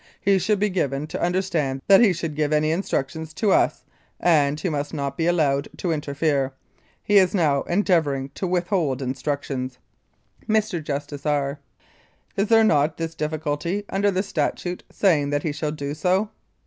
[0.19, 3.83] He should be given to understand that he should give any instructions to us,
[4.19, 6.53] and he must not be allowed to interfere.
[7.03, 9.77] He is now endeavour ing to withhold instructions.
[10.49, 10.83] Mr.
[10.83, 11.59] JUSTICE R.:
[12.35, 16.31] Is there not this difficulty under the statute, saying that he shall do so?